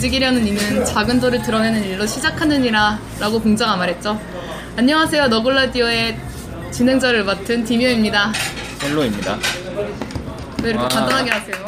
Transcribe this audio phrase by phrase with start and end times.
[0.00, 4.18] 움직이려는 이는 작은 돌을 드러내는 일로 시작하느니라 라고 공자가 말했죠.
[4.78, 5.28] 안녕하세요.
[5.28, 6.18] 너굴라디오의
[6.70, 8.32] 진행자를 맡은 디미오입니다.
[8.78, 9.38] 셀로입니다.
[10.62, 10.88] 왜 이렇게 아.
[10.88, 11.66] 간단하게 하세요?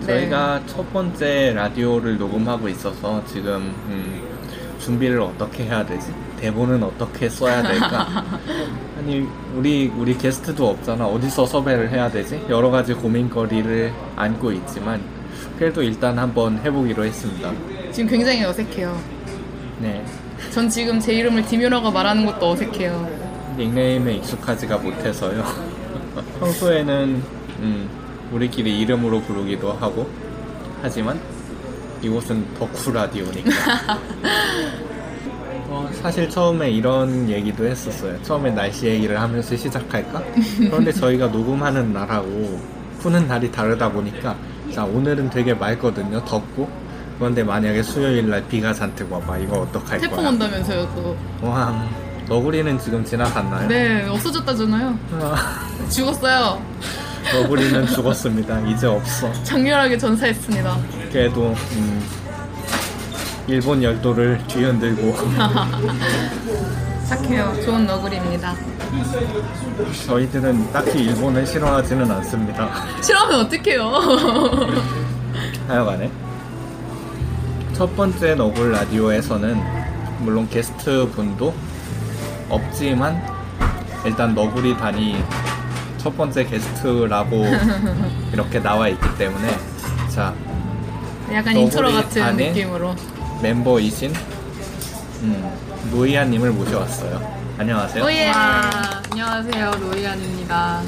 [0.00, 0.06] 네.
[0.06, 4.22] 저희가 첫 번째 라디오를 녹음하고 있어서 지금 음,
[4.80, 6.12] 준비를 어떻게 해야 되지?
[6.40, 8.24] 대본은 어떻게 써야 될까?
[8.98, 11.06] 아니 우리 우리 게스트도 없잖아.
[11.06, 12.44] 어디서 섭외를 해야 되지?
[12.48, 15.00] 여러 가지 고민거리를 안고 있지만
[15.62, 17.52] 그래도 일단 한번 해보기로 했습니다.
[17.92, 19.00] 지금 굉장히 어색해요.
[19.78, 20.04] 네.
[20.50, 23.54] 전 지금 제 이름을 디미오라고 말하는 것도 어색해요.
[23.56, 25.44] 닉네임에 익숙하지가 못해서요.
[26.40, 27.22] 평소에는
[27.60, 27.88] 음,
[28.32, 30.10] 우리끼리 이름으로 부르기도 하고
[30.82, 31.20] 하지만
[32.02, 33.50] 이곳은 덕후 라디오니까.
[35.70, 38.20] 어, 사실 처음에 이런 얘기도 했었어요.
[38.24, 40.24] 처음에 날씨 얘기를 하면서 시작할까?
[40.58, 42.60] 그런데 저희가 녹음하는 날하고
[42.98, 44.36] 푸는 날이 다르다 보니까
[44.74, 46.24] 자 오늘은 되게 맑거든요.
[46.24, 46.68] 덥고
[47.18, 50.28] 그런데 만약에 수요일 날 비가 잔뜩 와봐 이거 어떡할 태풍 거야?
[50.28, 51.16] 온다면서요 또.
[51.46, 51.86] 와
[52.28, 53.68] 너구리는 지금 지나갔나요?
[53.68, 54.98] 네 없어졌다잖아요.
[55.20, 56.62] 아, 죽었어요.
[57.34, 58.60] 너구리는 죽었습니다.
[58.60, 59.30] 이제 없어.
[59.44, 60.76] 장렬하게 전사했습니다.
[61.12, 62.02] 그래도 음,
[63.46, 65.14] 일본 열도를 뒤흔들고
[67.08, 67.52] 착해요.
[67.64, 68.54] 좋은 너구리입니다.
[70.06, 72.68] 저희들은 딱히 일본을 싫어하지는 않습니다.
[73.02, 73.88] 싫어하면 어떡해요?
[75.66, 76.10] 하여간에
[77.72, 79.60] 첫 번째 너굴 라디오에서는
[80.20, 81.54] 물론 게스트 분도
[82.48, 83.22] 없지만
[84.04, 85.22] 일단 너구리 단이
[85.98, 87.44] 첫 번째 게스트라고
[88.32, 89.56] 이렇게 나와 있기 때문에
[90.08, 90.34] 자
[91.32, 92.94] 약간 인트로 같은 느낌으로.
[93.42, 94.12] 멤버이신
[95.22, 95.52] 음,
[95.90, 97.41] 노이아님을 모셔왔어요.
[97.58, 98.04] 안녕하세요.
[98.04, 98.28] 오예.
[98.30, 98.70] 와,
[99.10, 99.70] 안녕하세요.
[99.80, 100.82] 노이안입니다.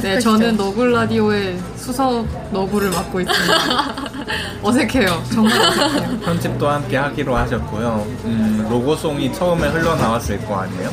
[0.00, 0.20] 네?
[0.20, 3.94] 저는 너굴 라디오의 수석 너굴을 맡고 있습니다.
[4.62, 5.22] 어색해요.
[5.32, 6.20] 정말 어색해요.
[6.20, 8.06] 편집도 함께 하기로 하셨고요.
[8.24, 10.90] 음, 로고송이 처음에 흘러나왔을 거 아니에요?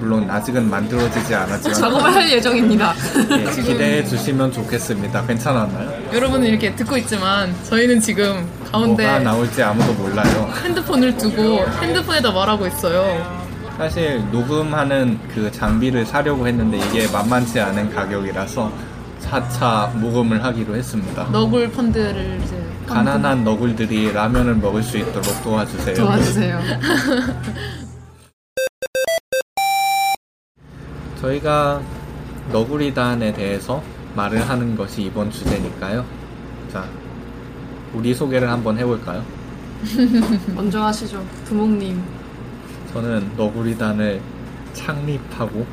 [0.00, 2.92] 물론 아직은 만들어지지 않았지만 작업을 할 예정입니다.
[3.30, 5.24] 예, 기대해 주시면 좋겠습니다.
[5.24, 6.12] 괜찮았나요?
[6.12, 10.52] 여러분은 이렇게 듣고 있지만 저희는 지금 가운데 뭐가 나올지 아무도 몰라요.
[10.64, 13.43] 핸드폰을 두고 핸드폰에다 말하고 있어요.
[13.76, 18.72] 사실 녹음하는 그 장비를 사려고 했는데 이게 만만치 않은 가격이라서
[19.22, 21.24] 4차 모금을 하기로 했습니다.
[21.32, 25.96] 너굴 펀드를 이제 가난한 너굴들이 라면을 먹을 수 있도록 도와주세요.
[25.96, 26.60] 도와주세요.
[31.20, 31.80] 저희가
[32.52, 33.82] 너구리단에 대해서
[34.14, 36.04] 말을 하는 것이 이번 주제니까요.
[36.70, 36.84] 자,
[37.92, 39.24] 우리 소개를 한번 해볼까요?
[40.54, 41.24] 먼저 하시죠.
[41.46, 42.23] 부목님.
[42.94, 44.20] 저는 너구리단을
[44.72, 45.66] 창립하고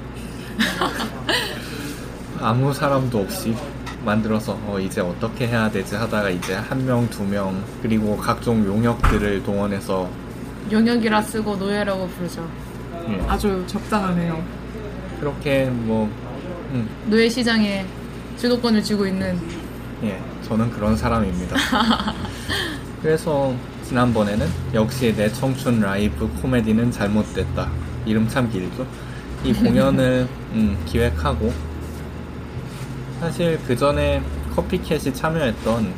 [2.42, 3.56] 아무 사람도 없이
[4.04, 9.44] 만들어서 어, 이제 어떻게 해야 되지 하다가 이제 한 명, 두 명, 그리고 각종 용역들을
[9.44, 10.10] 동원해서
[10.72, 12.50] 영역이라 쓰고 노예라고 부르죠.
[13.10, 14.44] 예, 아주 적당하네요.
[15.20, 16.10] 그렇게 뭐
[16.72, 17.86] 음, 노예 시장에
[18.40, 19.40] 주도권을 쥐고 있는
[20.04, 21.56] 예, 저는 그런 사람입니다.
[23.04, 23.54] 그래서
[23.92, 27.70] 지난번에는 역시 내 청춘 라이브 코미디는 잘못됐다.
[28.06, 28.88] 이름 참 길죠?
[29.44, 31.52] 이 공연을 음, 기획하고
[33.20, 34.22] 사실 그 전에
[34.56, 35.94] 커피캣이 참여했던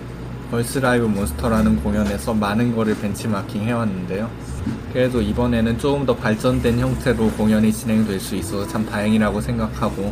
[0.49, 4.27] 벌스 라이브 몬스터라는 공연에서 많은 거를 벤치마킹 해왔는데요.
[4.91, 10.11] 그래도 이번에는 조금 더 발전된 형태로 공연이 진행될 수 있어서 참 다행이라고 생각하고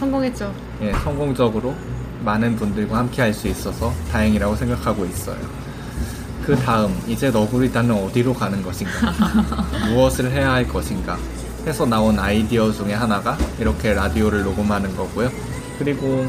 [0.00, 0.52] 성공했죠.
[0.82, 1.76] 예, 성공적으로
[2.24, 5.59] 많은 분들과 함께 할 수 있어서 다행이라고 생각하고 있어요.
[6.50, 9.14] 그 다음, 이제 너구리단은 어디로 가는 것인가?
[9.86, 11.16] 무엇을 해야 할 것인가?
[11.64, 15.30] 해서 나온 아이디어 중에 하나가 이렇게 라디오를 녹음하는 거고요.
[15.78, 16.26] 그리고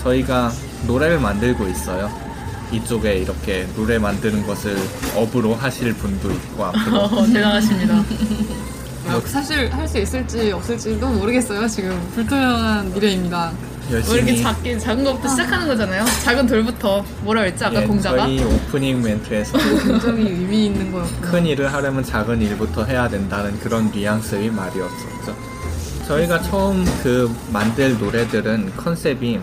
[0.00, 0.52] 저희가
[0.86, 2.08] 노래를 만들고 있어요.
[2.70, 4.76] 이쪽에 이렇게 노래 만드는 것을
[5.16, 8.04] 업으로 하실 분도 있고 앞으로 어, 대단하십니다.
[9.08, 11.66] 아, 사실 할 수 있을지 없을지도 모르겠어요.
[11.68, 13.52] 지금 불투명한 미래입니다.
[13.90, 16.04] 왜 이렇게 열심히 작게 작은 것부터 시작하는 거잖아요.
[16.24, 18.16] 작은 돌부터 뭐라 그랬지 아까 예, 공자가?
[18.24, 21.20] 저희 오프닝 멘트에서 굉장히 의미 있는 거였고.
[21.20, 25.36] 큰 일을 하려면 작은 일부터 해야 된다는 그런 뉘앙스의 말이었었죠.
[26.06, 29.40] 저희가 처음 그 만들 노래들은 컨셉이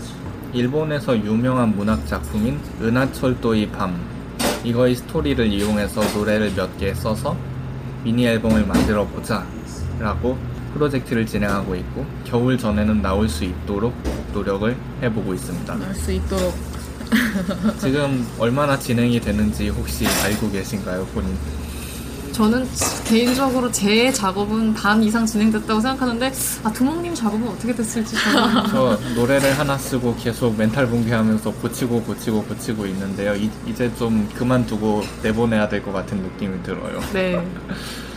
[0.53, 3.99] 일본에서 유명한 문학 작품인 은하철도의 밤
[4.63, 7.35] 이거의 스토리를 이용해서 노래를 몇 개 써서
[8.03, 9.45] 미니 앨범을 만들어 보자
[9.99, 10.37] 라고
[10.73, 13.93] 프로젝트를 진행하고 있고 겨울 전에는 나올 수 있도록
[14.33, 15.73] 노력을 해보고 있습니다.
[15.73, 16.53] 알수 있도록
[17.79, 21.35] 지금 얼마나 진행이 되는지 혹시 알고 계신가요, 본인?
[22.31, 22.67] 저는
[23.05, 26.31] 개인적으로 제 작업은 반 이상 진행됐다고 생각하는데
[26.63, 28.15] 아 두목님 작업은 어떻게 됐을지
[28.71, 33.35] 저 노래를 하나 쓰고 계속 멘탈 붕괴하면서 고치고 고치고 고치고 있는데요.
[33.35, 36.99] 이, 이제 좀 그만두고 내보내야 될 것 같은 느낌이 들어요.
[37.13, 37.41] 네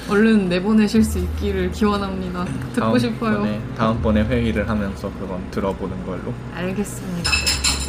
[0.09, 2.45] 얼른 내보내실 수 있기를 기원합니다.
[2.75, 3.35] 듣고 싶어요.
[3.35, 6.35] 다음번에, 다음번에 회의를 하면서 그건 들어보는 걸로.
[6.55, 7.31] 알겠습니다.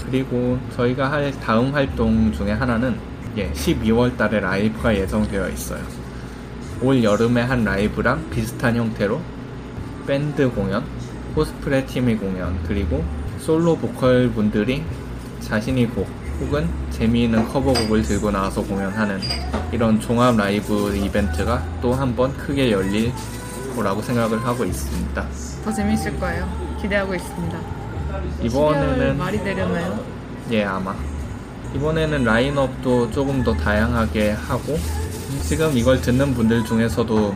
[0.05, 2.95] 그리고 저희가 할 다음 활동 중에 하나는
[3.35, 5.81] 예, 12월 달에 라이브가 예정되어 있어요.
[6.83, 9.19] 올 여름에 한 라이브랑 비슷한 형태로
[10.05, 10.83] 밴드 공연,
[11.33, 13.03] 코스프레 팀의 공연, 그리고
[13.39, 14.83] 솔로 보컬 분들이
[15.39, 16.07] 자신이 곡
[16.41, 19.19] 혹은 재미있는 커버곡을 들고 나와서 공연하는
[19.71, 23.11] 이런 종합 라이브 이벤트가 또 한 번 크게 열릴
[23.75, 25.25] 거라고 생각을 하고 있습니다.
[25.63, 26.47] 더 재밌을 거예요.
[26.81, 27.57] 기대하고 있습니다.
[28.41, 29.99] 12월 이번에는 말이 되려나요?
[30.51, 30.93] 예, 아마.
[31.75, 34.77] 이번에는 라인업도 조금 더 다양하게 하고,
[35.41, 37.35] 지금 이걸 듣는 분들 중에서도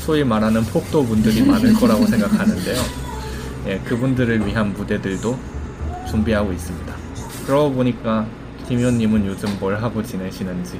[0.00, 2.82] 소위 말하는 폭도 분들이 많을 거라고 생각하는데요.
[3.66, 5.38] 예, 그분들을 위한 무대들도
[6.08, 6.94] 준비하고 있습니다.
[7.46, 8.26] 그러고 보니까
[8.68, 10.78] 김효님은 요즘 뭘 하고 지내시는지.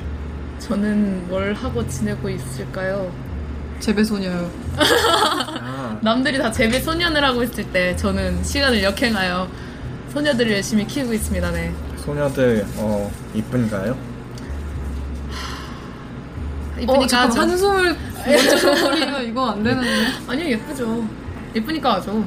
[0.59, 3.13] 저는 뭘 하고 지내고 있을까요?
[3.81, 4.51] 재배소녀요.
[4.77, 9.49] 아, 남들이 다 재배 소년을 하고 있을 때 저는 시간을 역행하여
[10.13, 11.51] 소녀들을 열심히 키우고 있습니다.
[11.51, 11.73] 네.
[11.97, 14.12] 소녀들, 어, 이쁜가요?
[16.87, 17.41] 어, 이쁘니까 잠깐 하죠.
[17.41, 17.97] 한숨을
[18.27, 19.89] 먼저 줘버리면 이거 안 되는데.
[20.29, 21.05] 아니요 예쁘죠.
[21.55, 22.25] 예쁘니까 하죠.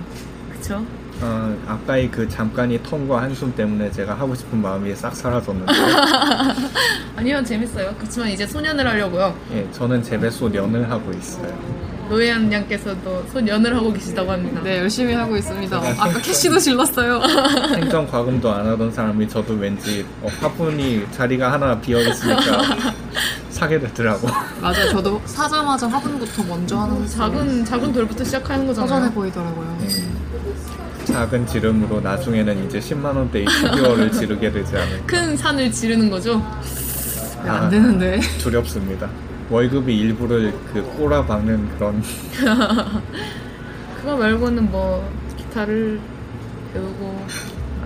[0.54, 0.84] 그쵸?
[1.22, 5.72] 어, 아까의 그 잠깐의 ton과 한숨 때문에 제가 하고 싶은 마음이 싹 사라졌는데,
[7.16, 7.94] 아니요 재밌어요.
[7.98, 9.34] 그렇지만 이제 소년을 하려고요.
[9.54, 11.58] 예, 저는 재배소 연을 하고 있어요.
[12.10, 14.62] 노예한 양께서도 소년을 하고 계시다고 합니다.
[14.62, 15.82] 네 열심히 하고 있습니다.
[15.82, 17.22] 제가 아까 캐시도 질렀어요.
[17.76, 22.62] 행정 과금도 안 하던 사람이 저도 왠지 어, 화분이 자리가 하나 비어 있으니까
[23.56, 24.28] 사게 되더라고.
[24.62, 28.92] 맞아 저도 사자마자 화분부터 먼저 하는 작은 작은 돌부터 시작하는 거잖아요.
[28.94, 29.78] 허전해 보이더라고요.
[31.06, 35.06] 작은 지름으로 나중에는 이제 10만 원대의 피규어를 지르게 되지 않을까.
[35.06, 36.40] 큰 산을 지르는 거죠.
[37.44, 38.20] 네, 안 되는데.
[38.40, 39.10] 두렵습니다.
[39.50, 42.04] 월급이 일부를 그 꼬라 박는 그런
[44.02, 46.00] 그거 말고는 뭐 기타를
[46.74, 47.26] 배우고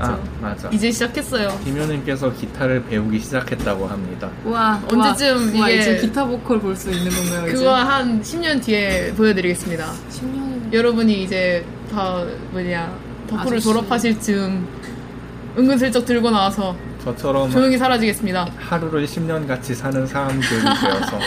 [0.02, 0.20] 아.
[0.42, 0.70] 맞아.
[0.70, 1.60] 이제 시작했어요.
[1.64, 4.30] 김효님께서 기타를 배우기 시작했다고 합니다.
[4.46, 7.48] 우와 언제쯤 우와, 이게- 이제 기타 보컬 볼 수 있는 건가요?
[7.48, 7.54] 이제?
[7.58, 9.92] 그거 한 10년 뒤에 보여드리겠습니다.
[10.12, 12.92] 10년 여러분이 이제 다 뭐냐
[13.28, 13.64] 덕후를 아저씨.
[13.68, 14.68] 졸업하실 즈음
[15.58, 18.48] 은근슬쩍 들고 나와서 저처럼 조용히 사라지겠습니다.
[18.60, 21.20] 하루를 10년 같이 사는 사람들이 되어서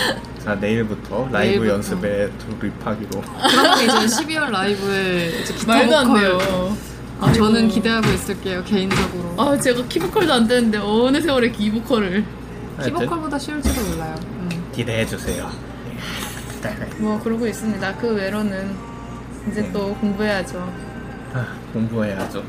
[0.44, 1.74] 자 내일부터 라이브 내일부터.
[1.74, 2.30] 연습에
[2.60, 6.76] 돌입하기로 그러면 이제 12월 라이브에 이제 기타 말도 안 보컬 돼요.
[7.22, 7.68] 아, 저는.
[7.68, 9.34] 기대하고 있을게요 개인적으로.
[9.40, 12.24] 아 제가 키보컬도 안 되는데 어느 세월에 기보컬을
[12.84, 14.14] 키보컬보다 쉬울지도 몰라요.
[14.22, 14.48] 음.
[14.74, 15.48] 기대해 주세요.
[16.98, 17.96] 뭐 그러고 있습니다.
[17.96, 18.74] 그 외로는
[19.50, 19.72] 이제 네.
[19.72, 20.58] 또 공부해야죠.
[21.34, 22.42] 아, 공부해야죠.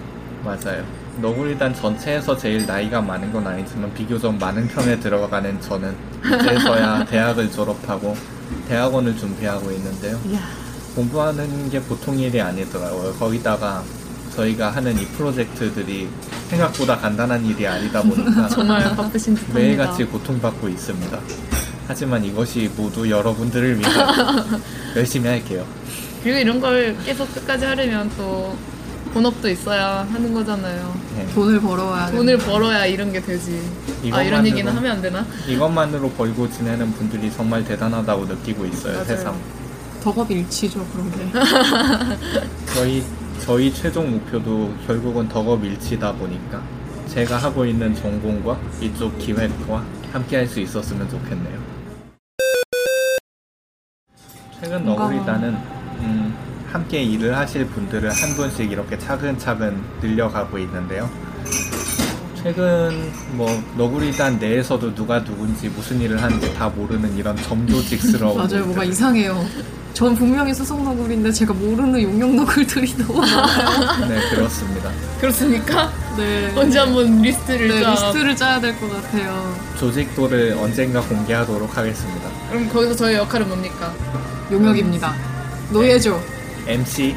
[0.44, 0.84] 맞아요.
[1.22, 8.16] 너구리단 전체에서 제일 나이가 많은 건 아니지만 비교적 많은 편에 들어가는 저는 이제서야 대학을 졸업하고
[8.68, 10.20] 대학원을 준비하고 있는데요.
[10.26, 10.40] 이야
[10.96, 13.14] 공부하는 게 보통 일이 아니더라고요.
[13.14, 13.84] 거기다가
[14.36, 16.08] 저희가 하는 이 프로젝트들이
[16.50, 19.60] 생각보다 간단한 일이 아니다 보니까 정말 바쁘신 듯합니다.
[19.60, 21.20] 매일같이 고통받고 있습니다.
[21.88, 24.62] 하지만 이것이 모두 여러분들을 위한
[24.96, 25.66] 열심히 할게요.
[26.24, 28.56] 그리고 이런 걸 계속 끝까지 하려면 또
[29.14, 30.96] 본업도 있어야 하는 거잖아요.
[31.16, 31.28] 네.
[31.36, 32.18] 돈을 벌어와야 돼.
[32.18, 33.62] 돈을 벌어야 이런 게 되지.
[34.12, 35.26] 아 이런 얘기는 하면 안 되나?
[35.48, 39.06] 이것만으로 벌고 지내는 분들이 정말 대단하다고 느끼고 있어요, 맞아요.
[39.06, 39.36] 세상.
[40.04, 41.30] 덕업일치죠 그런 게.
[42.74, 43.04] 저희,
[43.40, 46.62] 저희 최종 목표도 결국은 덕업 일치다 보니까
[47.08, 51.62] 제가 하고 있는 전공과 이쪽 기획과 함께 할 수 있었으면 좋겠네요.
[54.62, 55.50] 최근 너구리단은
[56.00, 61.10] 음, 함께 일을 하실 분들을 한 분씩 이렇게 차근차근 늘려가고 있는데요.
[62.44, 63.48] 최근 뭐
[63.78, 68.84] 너구리단 내에서도 누가 누군지 무슨 일을 하는지 다 모르는 이런 점조직스러운 맞아요, 뭐가.
[68.84, 69.46] 이상해요.
[69.94, 74.08] 전 분명히 수성 너굴인데 제가 모르는 용용 너굴들이 너무 많아요.
[74.10, 74.92] 네 그렇습니다.
[75.22, 75.94] 그렇습니까?
[76.18, 76.52] 네.
[76.56, 77.92] 언제 한번 리스트를 네, 짜.
[77.92, 79.56] 리스트를 짜야 될 것 같아요.
[79.80, 82.30] 조직도를 언젠가 공개하도록 하겠습니다.
[82.50, 83.94] 그럼 거기서 저의 역할은 뭡니까?
[84.52, 85.14] 용역입니다.
[85.72, 86.22] 노예죠.
[86.68, 87.16] MC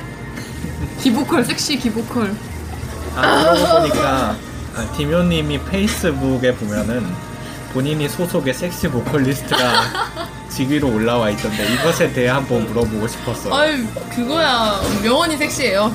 [1.01, 2.33] 기보컬, 섹시 기보컬.
[3.17, 4.37] 아 그러고 보니까 아,
[4.97, 7.07] 디묘님이 페이스북에 보면은
[7.73, 13.55] 본인이 소속의 섹시 보컬리스트가 직위로 올라와 있던데 이것에 대해 한번 물어보고 싶었어요.
[13.55, 15.95] 아유 그거야 명언이 섹시해요.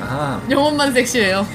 [0.00, 1.46] 아 영혼만 섹시해요.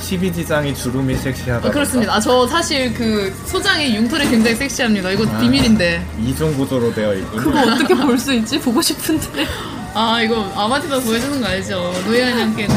[0.00, 1.68] 12지장이 주름이 섹시하다.
[1.68, 2.14] 아, 그렇습니다.
[2.14, 5.10] 아, 저 사실 그 소장의 융털이 굉장히 섹시합니다.
[5.10, 5.38] 이거 아.
[5.38, 6.04] 비밀인데.
[6.20, 7.36] 이중 구조로 되어 있고.
[7.36, 8.58] 그거 어떻게 볼 수 있지?
[8.58, 9.46] 보고 싶은데.
[9.94, 11.92] 아 이거 아마추어 보여주는 거 알죠?
[12.06, 12.76] 노예한 양께는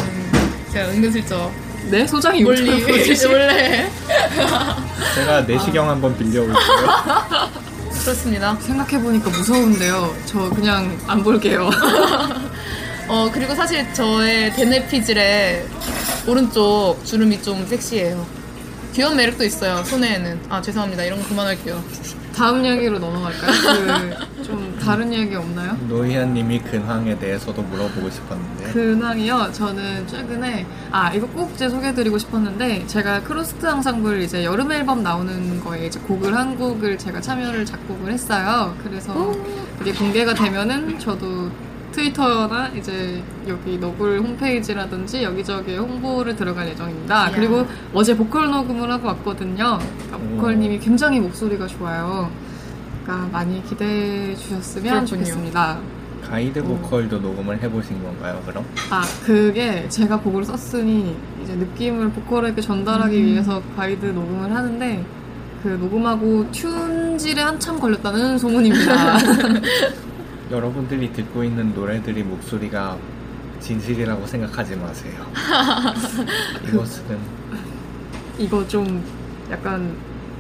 [0.72, 1.52] 제가 은근슬쩍
[1.90, 2.08] 네?
[2.08, 3.90] 소장이 멀리 용철 보여주시 원래
[5.16, 6.56] 제가 내시경 한번 빌려올게요.
[8.04, 8.56] 그렇습니다.
[8.60, 10.16] 생각해보니까 무서운데요.
[10.26, 11.70] 저 그냥 안 볼게요.
[13.08, 15.66] 어 그리고 사실 저의 대뇌피질의
[16.28, 18.26] 오른쪽 주름이 좀 섹시해요.
[18.94, 19.84] 귀여운 매력도 있어요.
[19.84, 20.40] 손에는.
[20.50, 21.04] 아 죄송합니다.
[21.04, 21.84] 이런 거 그만할게요.
[22.36, 23.52] 다음 이야기로 넘어갈까요?
[24.36, 25.78] 그, 좀 다른 이야기 없나요?
[25.88, 29.50] 노희아님이 근황에 대해서도 물어보고 싶었는데 근황이요.
[29.54, 35.64] 저는 최근에 아 이거 꼭 제 소개해드리고 싶었는데 제가 크로스트 앙상블 이제 여름 앨범 나오는
[35.64, 38.76] 거에 이제 곡을 한 곡을 제가 참여를 작곡을 했어요.
[38.84, 39.34] 그래서
[39.80, 41.50] 그게 공개가 되면은 저도
[41.96, 47.28] 트위터나 이제 여기 너굴 홈페이지라든지 여기저기 홍보를 들어갈 예정입니다.
[47.30, 47.32] 이야.
[47.34, 49.80] 그리고 어제 보컬 녹음을 하고 왔거든요.
[49.80, 52.30] 그러니까 보컬님이 굉장히 목소리가 좋아요.
[53.04, 55.06] 그러니까 많이 기대해 주셨으면 그렇군요.
[55.06, 55.80] 좋겠습니다.
[56.28, 58.42] 가이드 보컬도 녹음을 해보신 건가요?
[58.46, 58.66] 그럼?
[58.90, 63.26] 아, 그게 제가 곡을 썼으니 이제 느낌을 보컬에게 전달하기 음.
[63.26, 65.06] 위해서 가이드 녹음을 하는데
[65.64, 69.18] 그 녹음하고 튠질에 한참 걸렸다는 소문입니다.
[70.52, 72.98] 여러분들이 듣고 있는 노래들이 목소리가
[73.60, 75.14] 진실이라고 생각하지 마세요.
[76.68, 77.18] 이것은
[78.38, 79.04] 이거 좀
[79.50, 79.96] 약간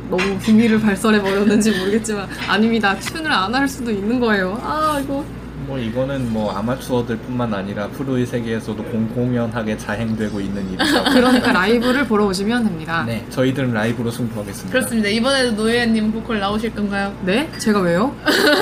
[0.10, 2.96] 너무 비밀을 발설해 버렸는지 모르겠지만 아닙니다.
[3.00, 4.60] 튠을 안 할 수도 있는 거예요.
[4.62, 5.26] 아, 이거
[5.65, 11.03] 뭐 이거는 뭐 아마추어들뿐만 아니라 프로의 세계에서도 공공연하게 자행되고 있는 일이다.
[11.12, 13.03] 그러니까 라이브를 보러 오시면 됩니다.
[13.05, 14.72] 네, 저희들은 라이브로 승부하겠습니다.
[14.72, 15.10] 그렇습니다.
[15.10, 17.13] 이번에도 노예님 보컬 나오실 건가요?
[17.24, 17.50] 네?
[17.57, 18.15] 제가 왜요?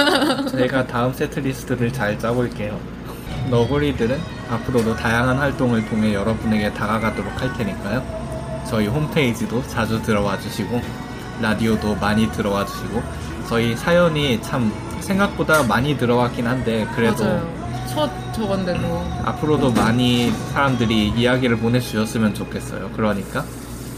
[0.49, 2.79] 제가 다음 세트 리스트를 잘 짜볼게요.
[3.49, 4.17] 너구리들은
[4.49, 8.03] 앞으로도 다양한 활동을 통해 여러분에게 다가가도록 할 테니까요.
[8.69, 10.81] 저희 홈페이지도 자주 들어와 주시고
[11.41, 13.03] 라디오도 많이 들어와 주시고
[13.49, 14.71] 저희 사연이 참
[15.03, 17.63] 생각보다 많이 들어왔긴 한데 그래도 맞아요.
[17.87, 19.05] 첫 저건데도.
[19.25, 22.89] 앞으로도 많이 사람들이 이야기를 보내주셨으면 좋겠어요.
[22.95, 23.43] 그러니까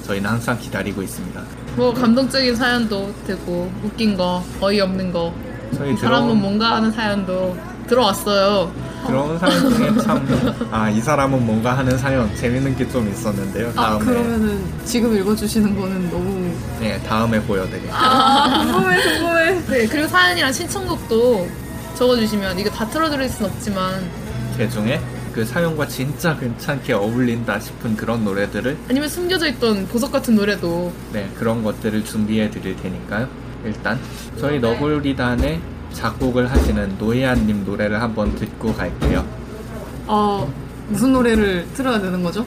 [0.05, 1.41] 저희는 항상 기다리고 있습니다.
[1.75, 5.33] 뭐 감동적인 사연도 되고 웃긴 거, 어이없는 거.
[5.75, 7.55] 저희 이 사람은 뭔가 하는 사연도
[7.87, 8.71] 들어왔어요.
[9.05, 10.25] 들어온 사연 중에 참
[10.71, 13.69] 아 이 사람은 뭔가 하는 사연 재밌는 게 좀 있었는데요.
[13.75, 17.91] 아, 다음에 그러면은 지금 읽어주시는 거는 너무 네 다음에 보여드릴게요.
[18.63, 19.61] 궁금해, 궁금해.
[19.67, 21.47] 네, 그리고 사연이랑 신청곡도
[21.95, 24.03] 적어주시면 이거 다 틀어드릴 순 없지만
[24.57, 24.99] 그 중에
[25.33, 31.29] 그 사연과 진짜 괜찮게 어울린다 싶은 그런 노래들을 아니면 숨겨져 있던 보석 같은 노래도 네
[31.37, 33.27] 그런 것들을 준비해 드릴 테니까요.
[33.65, 33.99] 일단
[34.39, 35.59] 저희 너구리단의
[35.95, 39.25] 작곡을 하시는 노예안님 노래를 한번 듣고 갈게요.
[40.07, 40.51] 어,
[40.89, 42.45] 무슨 노래를 틀어야 되는 거죠?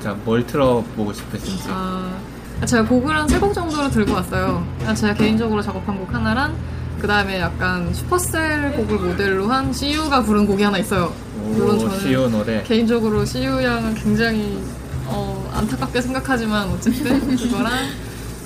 [0.00, 1.64] 자 뭘 틀어보고 싶으신지.
[1.68, 2.10] 아,
[2.64, 4.64] 제가 곡을 한 세 곡 정도를 들고 왔어요.
[4.86, 6.54] 아, 제가 개인적으로 작업한 곡 하나랑
[7.00, 11.12] 그 다음에 약간 슈퍼셀 곡을 모델로 한 CU가 부른 곡이 하나 있어요.
[11.42, 12.62] 물론 오 저는 시오 노래.
[12.62, 14.58] 개인적으로 CU 양은 굉장히
[15.06, 17.72] 어, 안타깝게 생각하지만 어쨌든 그거랑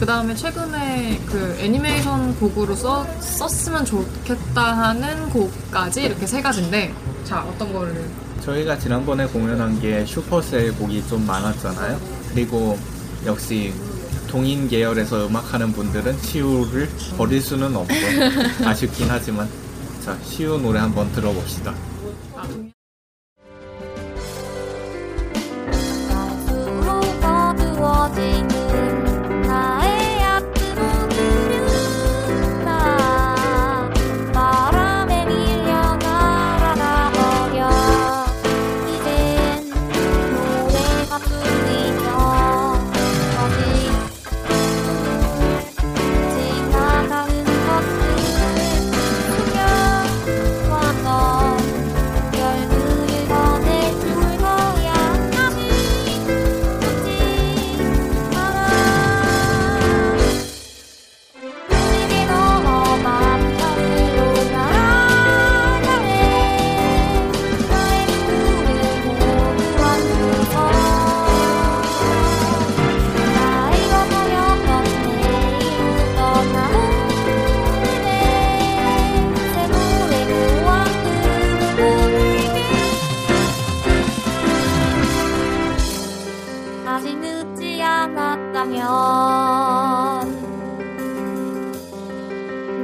[0.00, 7.42] 그 다음에 최근에 그 애니메이션 곡으로 써, 썼으면 좋겠다 하는 곡까지 이렇게 세 가지인데 자
[7.42, 8.08] 어떤 거를
[8.42, 12.00] 저희가 지난번에 공연한 게 슈퍼셀 곡이 좀 많았잖아요.
[12.32, 12.78] 그리고
[13.26, 13.74] 역시
[14.26, 16.88] 동인 계열에서 음악하는 분들은 시우를
[17.18, 17.94] 버릴 수는 없고
[18.64, 19.46] 아쉽긴 하지만
[20.02, 21.74] 자 시우 노래 한번 들어봅시다.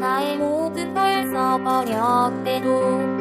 [0.01, 3.16] 나의 모든 걸 써버렸대도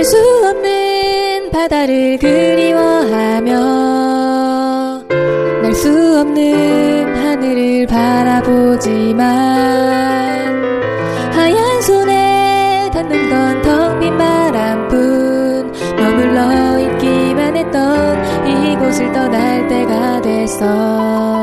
[0.00, 0.16] 갈수
[0.48, 3.50] 없는 바다를 그리워하며
[5.62, 5.90] 날 수
[6.20, 9.20] 없는 하늘을 바라보지만
[11.32, 18.16] 하얀 손에 닿는 건 텅 빈 바람뿐 머물러 있기만 했던
[18.72, 21.39] 이곳을 떠날 때가 됐어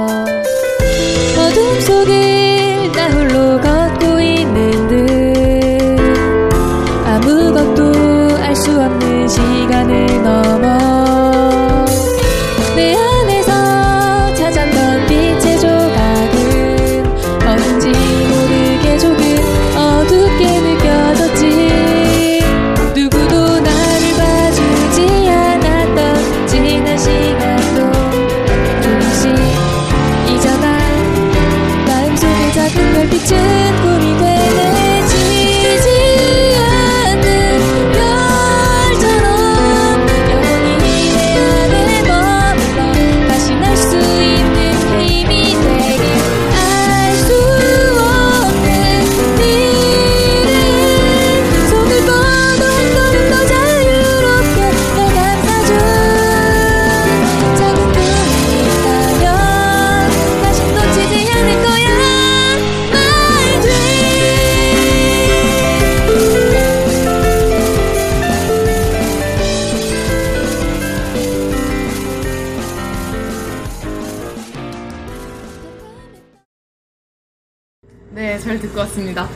[78.98, 79.28] 왔습니다.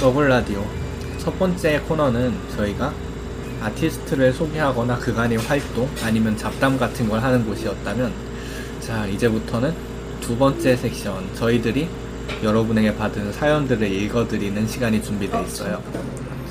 [0.00, 0.64] 더블 라디오
[1.18, 2.92] 첫 번째 코너는 저희가
[3.62, 8.12] 아티스트를 소개하거나 그간의 활동 아니면 잡담 같은 걸 하는 곳이었다면
[8.80, 9.72] 자 이제부터는
[10.20, 11.88] 두 번째 섹션 저희들이
[12.42, 15.80] 여러분에게 받은 사연들을 읽어드리는 시간이 준비되어 있어요.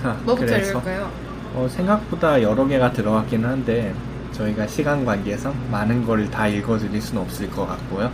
[0.01, 1.11] 자, 뭐부터 그래서 읽을까요?
[1.53, 3.93] 어, 생각보다 여러 개가 들어갔기는 한데
[4.31, 8.11] 저희가 시간 관계상 많은 걸 다 읽어드릴 수는 없을 것 같고요.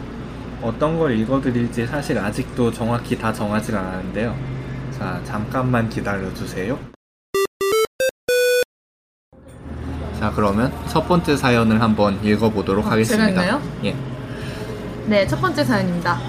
[0.61, 4.35] 어떤 걸 읽어드릴지 사실 아직도 정확히 다 정하지 않았는데요.
[4.97, 6.77] 자, 잠깐만 기다려주세요.
[10.19, 13.27] 자, 그러면 첫 번째 사연을 한번 읽어보도록 어, 하겠습니다.
[13.27, 13.61] 제가 읽나요?
[13.85, 13.95] 예.
[15.07, 16.19] 네, 첫 번째 사연입니다.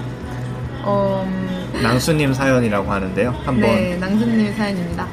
[0.83, 3.31] 어, 음, 낭수님 사연이라고 하는데요.
[3.43, 5.07] 한번 네, 낭수님의 사연입니다.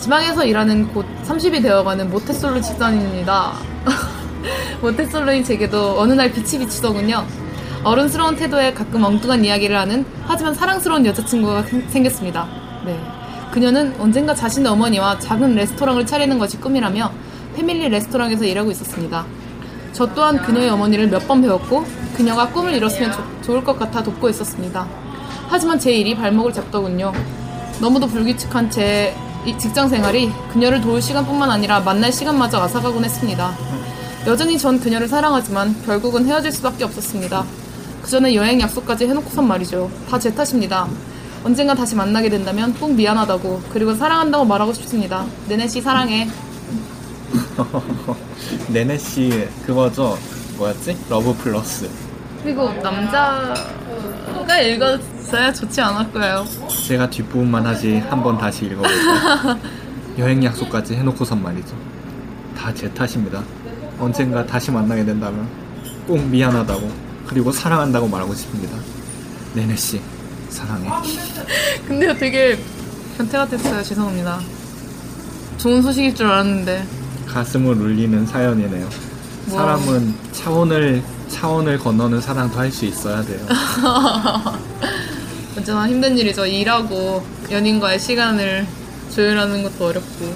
[0.00, 3.52] 지방에서 일하는 곧 30이 되어가는 모태솔로 직장인입니다.
[4.82, 7.24] 모태솔로인 제게도 어느 날 빛이 비치더군요.
[7.84, 12.46] 어른스러운 태도에 가끔 엉뚱한 이야기를 하는 하지만 사랑스러운 여자친구가 생- 생겼습니다.
[12.84, 12.98] 네.
[13.52, 17.10] 그녀는 언젠가 자신의 어머니와 작은 레스토랑을 차리는 것이 꿈이라며
[17.56, 19.24] 패밀리 레스토랑에서 일하고 있었습니다.
[19.92, 21.84] 저 또한 그녀의 어머니를 몇 번 배웠고
[22.16, 24.86] 그녀가 꿈을 이뤘으면 좋- 좋을 것 같아 돕고 있었습니다.
[25.48, 27.12] 하지만 제 일이 발목을 잡더군요.
[27.80, 33.52] 너무도 불규칙한 제이 직장 생활이 그녀를 도울 시간뿐만 아니라 만날 시간마저 앗아가곤 했습니다.
[34.26, 37.42] 여전히 전 그녀를 사랑하지만 결국은 헤어질 수밖에 없었습니다.
[38.02, 39.90] 그 전에 여행 약속까지 해놓고선 말이죠.
[40.08, 40.86] 다 제 탓입니다.
[41.44, 45.24] 언젠가 다시 만나게 된다면 꼭 미안하다고 그리고 사랑한다고 말하고 싶습니다.
[45.48, 46.28] 네네 씨 사랑해.
[48.72, 50.18] 네네 씨 그거죠.
[50.58, 50.96] 뭐였지?
[51.08, 51.88] 러브 플러스.
[52.42, 53.54] 그리고 남자가
[54.62, 56.44] 읽었어야 좋지 않을까요?
[56.86, 59.58] 제가 뒷부분만 하지 한번 다시 읽어볼게요.
[60.18, 61.74] 여행 약속까지 해놓고선 말이죠.
[62.56, 63.42] 다 제 탓입니다.
[63.98, 65.48] 언젠가 다시 만나게 된다면
[66.06, 68.76] 꼭 미안하다고 그리고 사랑한다고 말하고 싶습니다.
[69.54, 70.00] 네네 씨
[70.48, 70.90] 사랑해.
[71.86, 72.58] 근데요 되게
[73.16, 73.84] 변태 같았어요.
[73.84, 74.40] 죄송합니다.
[75.56, 76.84] 좋은 소식일 줄 알았는데
[77.28, 78.88] 가슴을 울리는 사연이네요.
[79.52, 79.62] 와.
[79.62, 83.38] 사람은 차원을 차원을 건너는 사랑도 할 수 있어야 돼요.
[85.56, 86.44] 언제나 힘든 일이죠.
[86.46, 88.66] 일하고 연인과의 시간을
[89.14, 90.34] 조율하는 것도 어렵고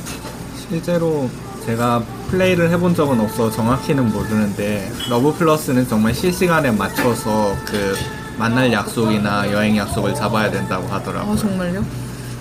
[0.69, 1.29] 실제로
[1.67, 7.97] 제가 플레이를 해본 적은 없어 정확히는 모르는데 러브 플러스는 정말 실시간에 맞춰서 그
[8.39, 11.33] 만날 약속이나 여행 약속을 잡아야 된다고 하더라고요.
[11.33, 11.85] 아 정말요?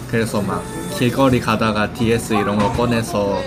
[0.09, 0.63] 그래서 막
[0.97, 3.41] 길거리 가다가 DS 이런 거 꺼내서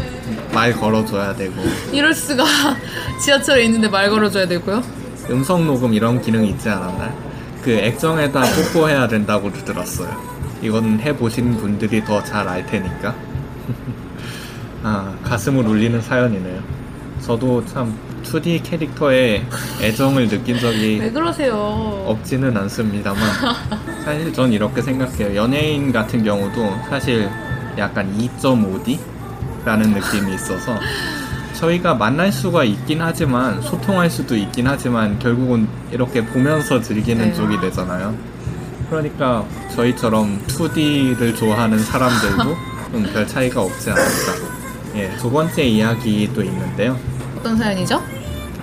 [0.52, 1.54] 말 걸어줘야 되고
[1.92, 2.44] 이럴 수가
[3.22, 4.82] 지하철에 있는데 말 걸어줘야 되고요.
[5.30, 7.12] 음성 녹음 이런 기능이 있지 않았나?
[7.62, 10.08] 그 액정에다 뽀뽀해야 된다고 들었어요.
[10.62, 13.14] 이건 해보신 분들이 더 잘 알 테니까.
[14.88, 16.60] 아 가슴을 울리는 사연이네요.
[17.20, 19.44] 저도 참 2D 캐릭터에
[19.82, 22.04] 애정을 느낀 적이 왜 그러세요?
[22.06, 23.20] 없지는 않습니다만
[24.04, 25.34] 사실 전 이렇게 생각해요.
[25.34, 27.28] 연예인 같은 경우도 사실
[27.76, 30.78] 약간 2.5D라는 느낌이 있어서
[31.54, 37.34] 저희가 만날 수가 있긴 하지만 소통할 수도 있긴 하지만 결국은 이렇게 보면서 즐기는 네.
[37.34, 38.14] 쪽이 되잖아요.
[38.88, 39.44] 그러니까
[39.74, 42.56] 저희처럼 2D를 좋아하는 사람들도
[42.92, 44.55] 좀별 차이가 없지 않을까.
[44.96, 46.98] 예, 두 번째 이야기도 있는데요.
[47.36, 48.02] 어떤 사연이죠?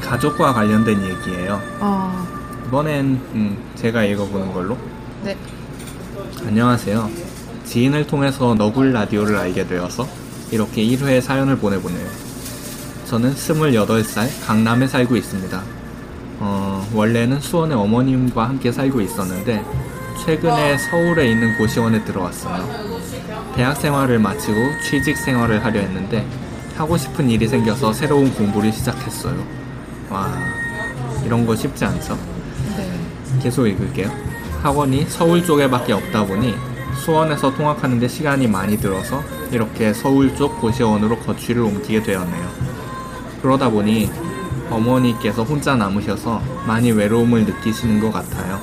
[0.02, 1.62] 가족과 관련된 얘기예요.
[1.80, 2.28] 아,
[2.68, 4.76] 이번엔 음, 제가 읽어보는 걸로.
[5.24, 5.38] 네.
[6.46, 7.10] 안녕하세요.
[7.66, 10.08] 지인을 통해서 너굴 라디오를 알게 되어서
[10.52, 12.08] 이렇게 1회 사연을 보내보네요.
[13.06, 15.62] 저는 28살 강남에 살고 있습니다.
[16.40, 19.64] 어, 원래는 수원의 어머님과 함께 살고 있었는데
[20.26, 22.93] 최근에 서울에 있는 고시원에 들어왔어요.
[23.56, 26.26] 대학 생활을 마치고 취직 생활을 하려 했는데
[26.76, 29.46] 하고 싶은 일이 생겨서 새로운 공부를 시작했어요.
[30.10, 30.32] 와,
[31.24, 32.18] 이런 거 쉽지 않죠?
[32.76, 32.92] 네.
[33.42, 34.10] 계속 읽을게요.
[34.64, 36.56] 학원이 서울 쪽에밖에 없다 보니
[37.04, 42.48] 수원에서 통학하는데 시간이 많이 들어서 이렇게 서울 쪽 고시원으로 거취를 옮기게 되었네요.
[43.42, 44.10] 그러다 보니
[44.70, 48.60] 어머니께서 혼자 남으셔서 많이 외로움을 느끼시는 것 같아요.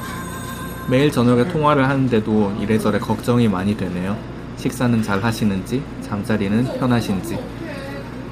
[0.88, 4.16] 매일 저녁에 통화를 하는데도 이래저래 걱정이 많이 되네요.
[4.60, 7.38] 식사는 잘 하시는지, 잠자리는 편하신지.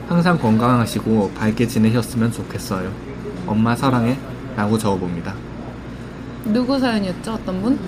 [0.08, 2.92] 항상 건강하시고 밝게 지내셨으면 좋겠어요.
[3.46, 4.16] 엄마 사랑해.
[4.56, 5.34] 라고 적어봅니다.
[6.44, 7.32] 누구 사연이었죠?
[7.32, 7.78] 어떤 분?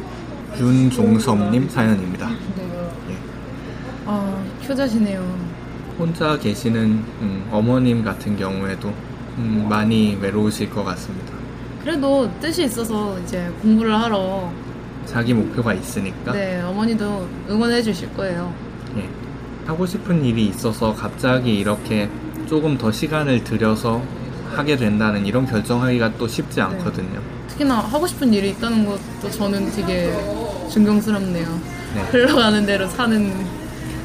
[0.59, 2.29] 윤종섭님 사연입니다.
[2.29, 2.69] 네.
[3.11, 3.17] 예.
[4.07, 5.39] 아, 효자시네요.
[5.99, 6.83] 혼자 계시는
[7.21, 8.93] 음, 어머님 같은 경우에도
[9.39, 11.33] 음, 많이 외로우실 것 같습니다.
[11.83, 14.51] 그래도 뜻이 있어서 이제 공부를 하러
[15.11, 18.55] 자기 목표가 있으니까 네 어머니도 응원해 주실 거예요.
[18.97, 19.09] 예.
[19.67, 22.09] 하고 싶은 일이 있어서 갑자기 이렇게
[22.49, 24.03] 조금 더 시간을 들여서
[24.55, 27.21] 하게 된다는 이런 결정하기가 또 쉽지 않거든요.
[27.49, 30.13] 특히나 하고 싶은 일이 있다는 것도 저는 되게
[30.73, 31.61] 존경스럽네요.
[31.95, 32.03] 네.
[32.11, 33.33] 흘러가는 대로 사는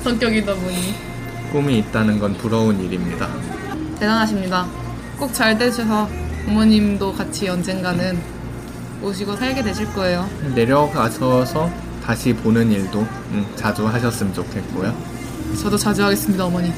[0.03, 0.95] 성격이다 보니
[1.51, 3.27] 꿈이 있다는 건 부러운 일입니다.
[3.99, 4.65] 대단하십니다.
[5.17, 6.09] 꼭 잘 되셔서
[6.45, 8.34] 부모님도 같이 언젠가는
[9.01, 10.27] 오시고 살게 되실 거예요.
[10.53, 11.69] 내려가셔서
[12.03, 12.99] 다시 보는 일도
[13.31, 14.93] 음, 자주 하셨으면 좋겠고요.
[15.61, 16.71] 저도 자주 하겠습니다, 어머니.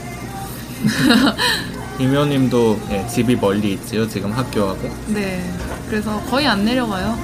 [1.97, 4.07] 김효님도 예, 집이 멀리 있지요.
[4.07, 5.43] 지금 학교하고 네.
[5.89, 7.17] 그래서 거의 안 내려가요.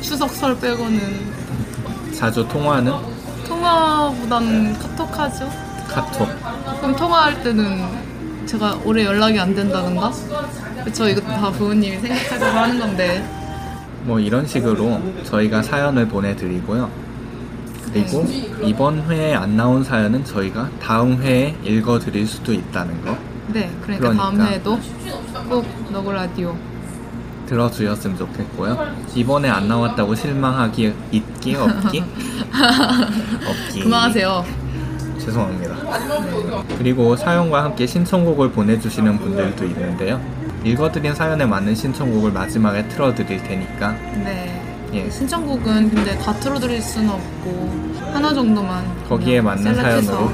[0.00, 1.00] 추석 설 빼고는
[2.12, 2.92] 자주 통화하는
[3.46, 5.48] 통화보단 카톡 하죠.
[5.88, 6.28] 카톡.
[6.80, 10.10] 그럼 통화할 때는 제가 오래 연락이 안 된다던가?
[10.84, 13.24] 그쵸, 이것도 다 부모님이 생각하셔서 하는 건데.
[14.06, 16.88] 뭐 이런 식으로 저희가 사연을 보내드리고요.
[17.92, 18.26] 그리고
[18.62, 23.16] 이번 회에 안 나온 사연은 저희가 다음 회에 읽어드릴 수도 있다는 거
[23.52, 24.46] 네, 그러니까, 다음 그러니까.
[24.50, 24.78] 회에도
[25.48, 26.56] 꼭 너굴 라디오.
[27.46, 28.94] 들어주셨으면 좋겠고요.
[29.14, 32.02] 이번에 안 나왔다고 실망하기 있기 없기
[33.48, 34.44] 없기 그만하세요.
[35.18, 35.76] 죄송합니다.
[36.78, 40.20] 그리고 사연과 함께 신청곡을 보내주시는 분들도 있는데요.
[40.70, 43.92] 읽어드린 사연에 맞는 신청곡을 마지막에 틀어드릴 테니까
[44.24, 44.60] 네.
[44.92, 48.84] 예, 신청곡은 근데 다 틀어드릴 수는 없고, 하나 정도만.
[49.08, 50.12] 거기에 맞는 셀렉해서.
[50.12, 50.32] 사연으로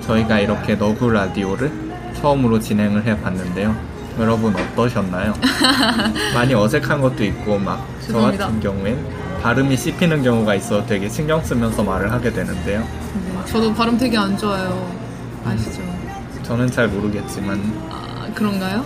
[0.00, 1.70] 저희가 이렇게 너구 라디오를
[2.16, 3.74] 처음으로 진행을 해봤는데요.
[4.18, 5.34] 여러분 어떠셨나요?
[6.34, 8.46] 많이 어색한 것도 있고 막 저 죄송합니다.
[8.46, 9.06] 같은 경우엔
[9.42, 12.80] 발음이 씹히는 경우가 있어 되게 신경 쓰면서 말을 하게 되는데요.
[12.80, 14.90] 네, 저도 발음 되게 안 좋아요.
[15.44, 15.82] 아시죠?
[16.44, 18.84] 저는 잘 모르겠지만 아, 그런가요?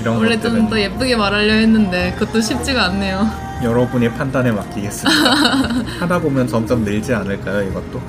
[0.00, 3.28] 이런 원래 좀 더 예쁘게 말하려 했는데, 그것도 쉽지가 않네요.
[3.62, 5.20] 여러분의 판단에 맡기겠습니다.
[6.00, 8.00] 하다 보면 점점 늘지 않을까요, 이것도?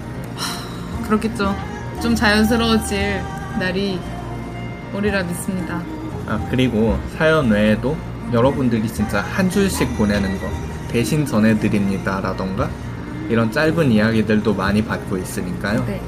[1.05, 1.53] 그렇겠죠.
[2.01, 3.21] 좀 자연스러워질
[3.59, 3.99] 날이
[4.95, 5.81] 오리라 믿습니다.
[6.27, 7.97] 아, 그리고 사연 외에도
[8.31, 10.47] 여러분들이 진짜 한 줄씩 보내는 거
[10.89, 12.69] 대신 전해드립니다라던가
[13.29, 15.83] 이런 짧은 이야기들도 많이 받고 있으니까요.
[15.85, 16.01] 네.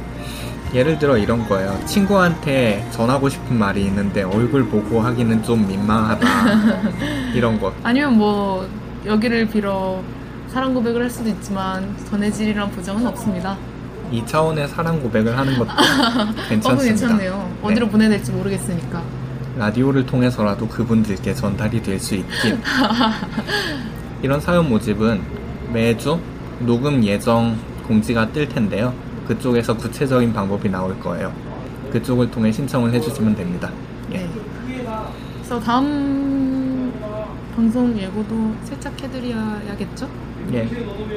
[0.74, 1.80] 예를 들어 이런 거예요.
[1.86, 6.28] 친구한테 전하고 싶은 말이 있는데 얼굴 보고 하기는 좀 민망하다.
[7.36, 7.74] 이런 것.
[7.84, 8.68] 아니면 뭐
[9.06, 10.02] 여기를 빌어
[10.52, 13.56] 사랑 고백을 할 수도 있지만 전해질이란 보장은 없습니다.
[14.12, 16.84] 이 차원의 사랑 고백을 하는 것도 어, 괜찮습니다.
[16.84, 17.52] 괜찮네요.
[17.62, 17.92] 어디로 네.
[17.92, 19.02] 보내야 될지 모르겠으니까.
[19.58, 22.60] 라디오를 통해서라도 그분들께 전달이 될 수 있긴.
[24.24, 25.22] 이런 사연 모집은
[25.72, 26.20] 매주
[26.60, 27.56] 녹음 예정
[27.88, 28.94] 공지가 뜰 텐데요.
[29.28, 31.32] 그쪽에서 구체적인 방법이 나올 거예요.
[31.92, 33.70] 그쪽을 통해 신청을 해주시면 됩니다.
[34.12, 34.18] 예.
[34.18, 34.30] 네.
[35.38, 36.92] 그래서 다음
[37.56, 40.10] 방송 예고도 살짝 해드려야겠죠?
[40.54, 40.68] 예.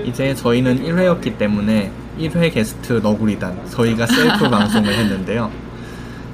[0.04, 5.50] 이제 저희는 1회였기 때문에 1회 게스트 너구리단 저희가 셀프 방송을 했는데요.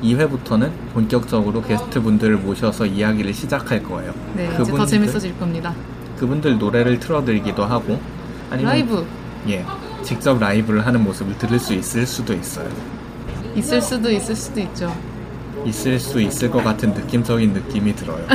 [0.02, 4.12] 2회부터는 본격적으로 게스트 분들을 모셔서 이야기를 시작할 거예요.
[4.35, 5.72] 네, 이제 더 그분들- 재밌어질 겁니다.
[6.18, 8.00] 그분들 노래를 틀어드리기도 하고
[8.50, 9.06] 아니면 라이브
[9.48, 9.64] 예
[10.03, 12.69] 직접 라이브를 하는 모습을 들을 수 있을 수도 있어요.
[13.55, 14.95] 있을 수도 있을 수도 있죠.
[15.65, 18.27] 있을 수 있을 것 같은 느낌적인 느낌이 들어요.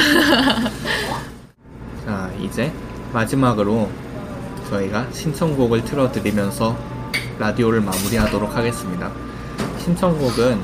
[2.05, 2.71] 자, 이제
[3.13, 3.89] 마지막으로
[4.69, 6.77] 저희가 신청곡을 틀어드리면서
[7.39, 9.11] 라디오를 마무리하도록 하겠습니다.
[9.79, 10.59] 신청곡은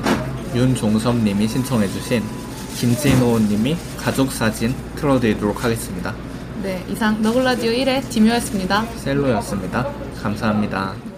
[0.54, 2.22] 윤종섭님이 신청해주신
[2.76, 6.14] 김진호님이 가족사진 틀어드리도록 하겠습니다.
[6.62, 8.86] 네, 이상 너굴라디오 1회 디묘였습니다.
[8.96, 10.03] 셀로였습니다.
[10.24, 11.13] 감사합니다.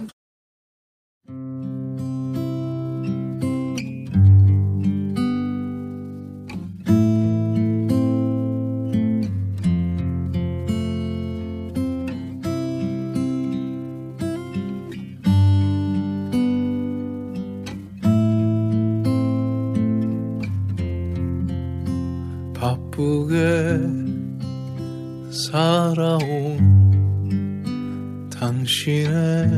[28.57, 29.51] 당신의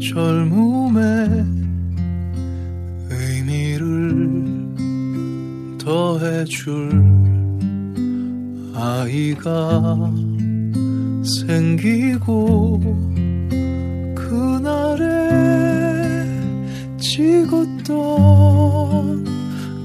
[0.00, 1.02] 젊음의
[3.10, 4.34] 의미를
[5.78, 6.90] 더해줄
[8.74, 10.12] 아이가
[11.46, 12.80] 생기고
[14.16, 15.04] 그날에
[16.98, 17.94] 찍었던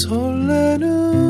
[0.05, 1.28] 설레는